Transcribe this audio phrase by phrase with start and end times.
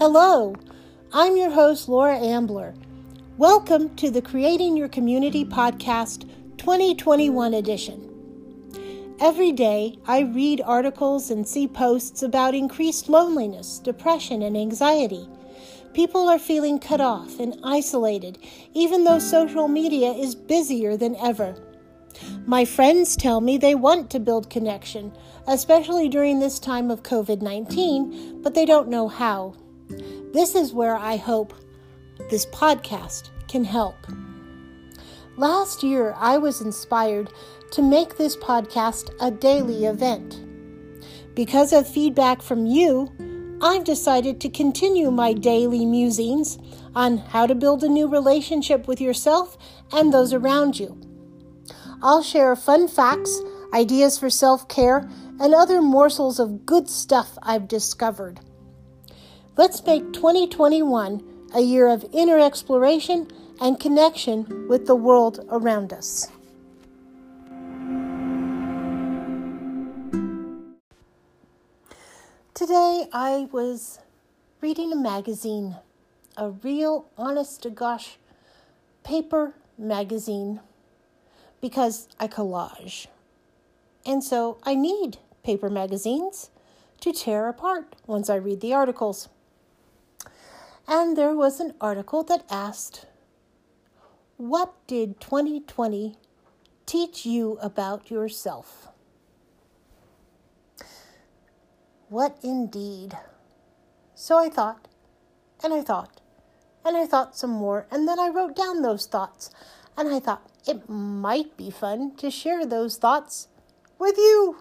[0.00, 0.54] Hello,
[1.12, 2.72] I'm your host, Laura Ambler.
[3.36, 6.26] Welcome to the Creating Your Community Podcast
[6.56, 9.14] 2021 edition.
[9.20, 15.28] Every day, I read articles and see posts about increased loneliness, depression, and anxiety.
[15.92, 18.38] People are feeling cut off and isolated,
[18.72, 21.54] even though social media is busier than ever.
[22.46, 25.12] My friends tell me they want to build connection,
[25.46, 29.56] especially during this time of COVID 19, but they don't know how.
[30.32, 31.54] This is where I hope
[32.30, 33.96] this podcast can help.
[35.36, 37.32] Last year, I was inspired
[37.72, 40.40] to make this podcast a daily event.
[41.34, 43.10] Because of feedback from you,
[43.62, 46.58] I've decided to continue my daily musings
[46.94, 49.56] on how to build a new relationship with yourself
[49.92, 50.98] and those around you.
[52.02, 53.40] I'll share fun facts,
[53.72, 58.40] ideas for self care, and other morsels of good stuff I've discovered.
[59.56, 63.28] Let's make 2021 a year of inner exploration
[63.60, 66.28] and connection with the world around us.
[72.54, 73.98] Today I was
[74.60, 75.76] reading a magazine,
[76.36, 78.18] a real honest to gosh
[79.02, 80.60] paper magazine
[81.60, 83.08] because I collage.
[84.06, 86.50] And so I need paper magazines
[87.00, 89.28] to tear apart once I read the articles.
[90.92, 93.06] And there was an article that asked,
[94.38, 96.16] What did 2020
[96.84, 98.88] teach you about yourself?
[102.08, 103.16] What indeed?
[104.16, 104.88] So I thought,
[105.62, 106.20] and I thought,
[106.84, 109.50] and I thought some more, and then I wrote down those thoughts.
[109.96, 113.46] And I thought, it might be fun to share those thoughts
[113.96, 114.56] with you.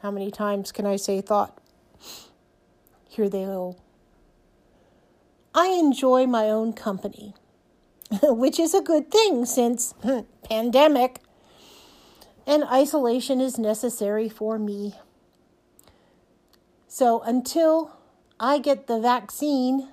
[0.00, 1.60] How many times can I say thought?
[3.06, 3.76] Here they go.
[5.56, 7.34] I enjoy my own company,
[8.22, 9.94] which is a good thing since
[10.48, 11.20] pandemic
[12.46, 14.94] and isolation is necessary for me.
[16.88, 17.92] So until
[18.38, 19.90] I get the vaccine,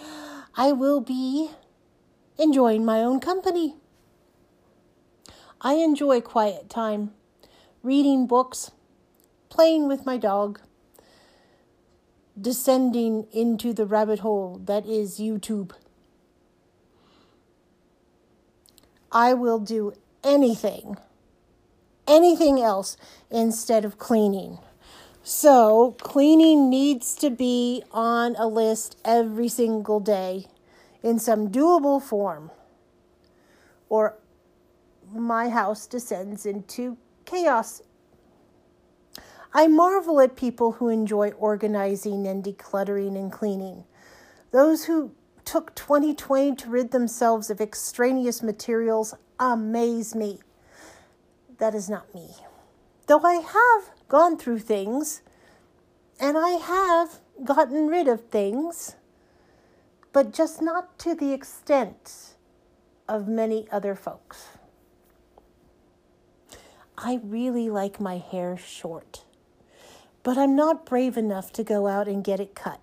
[0.56, 1.50] I will be
[2.38, 3.74] enjoying my own company.
[5.60, 7.12] I enjoy quiet time,
[7.82, 8.70] reading books,
[9.48, 10.60] playing with my dog,
[12.40, 15.72] descending into the rabbit hole that is YouTube.
[19.10, 19.92] I will do
[20.22, 20.96] anything,
[22.06, 22.96] anything else
[23.30, 24.58] instead of cleaning.
[25.22, 30.46] So, cleaning needs to be on a list every single day
[31.02, 32.50] in some doable form,
[33.88, 34.18] or
[35.12, 37.82] my house descends into chaos.
[39.56, 43.84] I marvel at people who enjoy organizing and decluttering and cleaning.
[44.50, 45.12] Those who
[45.46, 50.40] took 2020 to rid themselves of extraneous materials amaze me.
[51.56, 52.28] That is not me.
[53.06, 55.22] Though I have gone through things
[56.20, 58.96] and I have gotten rid of things,
[60.12, 62.34] but just not to the extent
[63.08, 64.48] of many other folks.
[66.98, 69.24] I really like my hair short,
[70.26, 72.80] but I'm not brave enough to go out and get it cut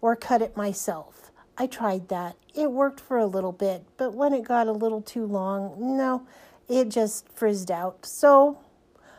[0.00, 1.30] or cut it myself.
[1.58, 2.36] I tried that.
[2.54, 6.26] It worked for a little bit, but when it got a little too long, no,
[6.70, 8.06] it just frizzed out.
[8.06, 8.60] So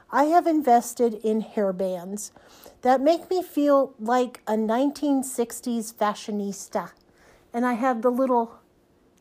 [0.09, 2.31] I have invested in hair bands
[2.81, 6.93] that make me feel like a 1960s fashionista.
[7.53, 8.57] And I have the little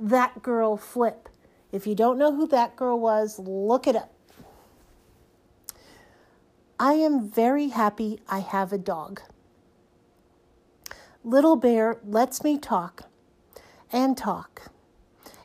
[0.01, 1.29] That Girl flip.
[1.73, 4.16] If you don't know who that girl was, look it up.
[6.79, 9.23] I am very happy I have a dog.
[11.25, 13.05] Little Bear lets me talk
[13.91, 14.71] and talk,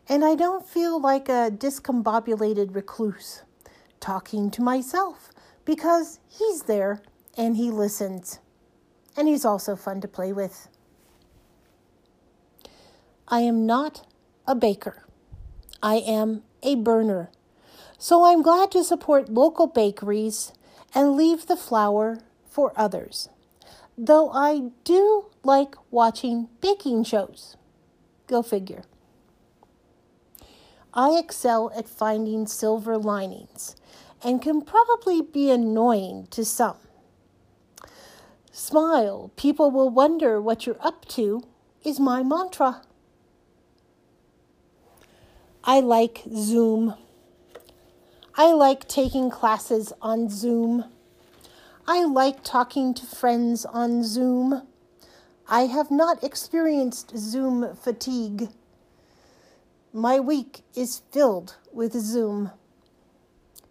[0.10, 3.44] and I don't feel like a discombobulated recluse
[4.02, 5.30] talking to myself
[5.64, 7.02] because he's there
[7.38, 8.40] and he listens,
[9.16, 10.68] and he's also fun to play with.
[13.30, 14.06] I am not
[14.46, 15.06] a baker,
[15.82, 17.32] I am a burner.
[17.98, 20.52] So I'm glad to support local bakeries
[20.94, 23.30] and leave the flour for others.
[23.98, 27.56] Though I do like watching baking shows.
[28.28, 28.84] Go figure.
[30.94, 33.76] I excel at finding silver linings
[34.24, 36.78] and can probably be annoying to some.
[38.52, 41.42] Smile, people will wonder what you're up to,
[41.84, 42.82] is my mantra.
[45.64, 46.96] I like Zoom.
[48.44, 50.86] I like taking classes on Zoom.
[51.86, 54.64] I like talking to friends on Zoom.
[55.48, 58.50] I have not experienced Zoom fatigue.
[59.94, 62.50] My week is filled with Zoom.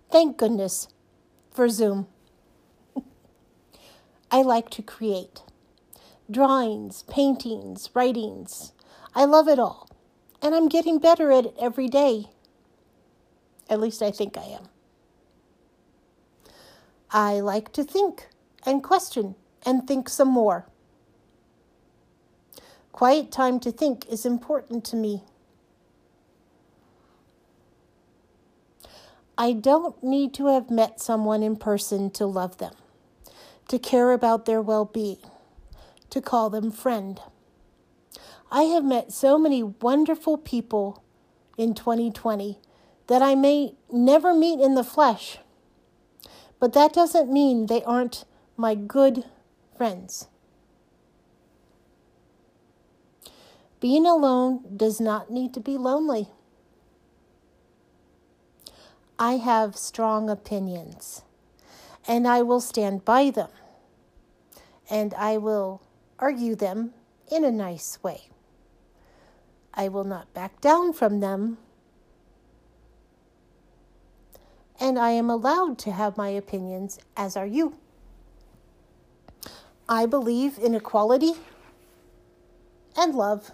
[0.08, 0.86] Thank goodness
[1.50, 2.06] for Zoom.
[4.30, 5.42] I like to create
[6.30, 8.72] drawings, paintings, writings.
[9.16, 9.88] I love it all.
[10.40, 12.26] And I'm getting better at it every day.
[13.70, 14.68] At least I think I am.
[17.12, 18.26] I like to think
[18.66, 20.66] and question and think some more.
[22.90, 25.22] Quiet time to think is important to me.
[29.38, 32.74] I don't need to have met someone in person to love them,
[33.68, 35.22] to care about their well being,
[36.10, 37.20] to call them friend.
[38.50, 41.02] I have met so many wonderful people
[41.56, 42.58] in 2020
[43.10, 45.38] that I may never meet in the flesh,
[46.60, 48.24] but that doesn't mean they aren't
[48.56, 49.24] my good
[49.76, 50.28] friends.
[53.80, 56.28] Being alone does not need to be lonely.
[59.18, 61.24] I have strong opinions,
[62.06, 63.50] and I will stand by them,
[64.88, 65.82] and I will
[66.20, 66.92] argue them
[67.28, 68.28] in a nice way.
[69.74, 71.58] I will not back down from them,
[74.80, 77.76] and I am allowed to have my opinions, as are you.
[79.88, 81.34] I believe in equality
[82.96, 83.50] and love.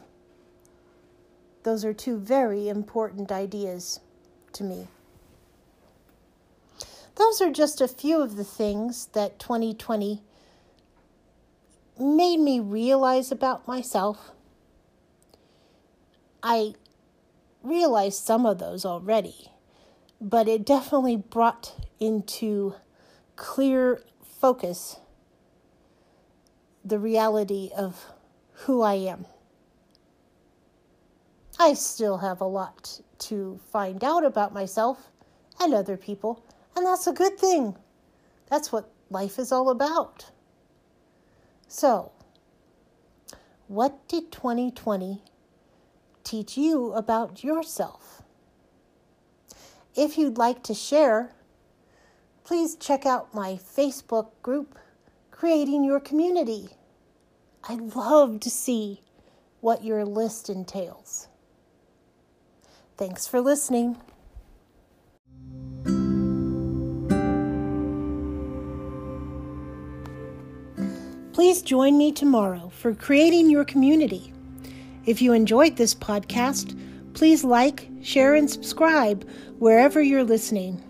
[1.64, 4.00] Those are two very important ideas
[4.52, 4.86] to me.
[7.16, 10.22] Those are just a few of the things that 2020
[11.98, 14.32] made me realize about myself.
[16.42, 16.74] I
[17.62, 19.50] realized some of those already,
[20.20, 22.74] but it definitely brought into
[23.36, 24.98] clear focus
[26.84, 28.06] the reality of
[28.52, 29.26] who I am.
[31.58, 35.10] I still have a lot to find out about myself
[35.60, 36.44] and other people,
[36.76, 37.76] and that's a good thing.
[38.48, 40.30] That's what life is all about.
[41.66, 42.12] So,
[43.66, 45.22] what did 2020
[46.22, 48.15] teach you about yourself?
[49.96, 51.32] If you'd like to share,
[52.44, 54.78] please check out my Facebook group,
[55.30, 56.68] Creating Your Community.
[57.66, 59.00] I'd love to see
[59.62, 61.28] what your list entails.
[62.98, 63.96] Thanks for listening.
[71.32, 74.34] Please join me tomorrow for creating your community.
[75.06, 76.78] If you enjoyed this podcast,
[77.16, 79.28] please like, share, and subscribe
[79.58, 80.80] wherever you're listening.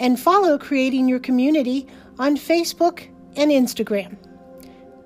[0.00, 1.86] And follow Creating Your Community
[2.18, 3.06] on Facebook
[3.36, 4.16] and Instagram.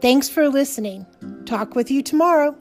[0.00, 1.04] Thanks for listening.
[1.46, 2.56] Talk with you tomorrow.